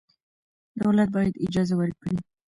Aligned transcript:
دولت 0.81 1.09
باید 1.15 1.41
اجازه 1.45 1.73
ورکړي. 1.77 2.15